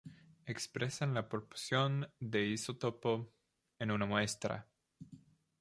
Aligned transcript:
Expresan 0.47 1.13
la 1.13 1.29
proporción 1.29 2.11
de 2.19 2.39
un 2.47 2.53
isótopo 2.53 3.31
en 3.77 3.91
una 3.91 4.07
muestra. 4.07 4.67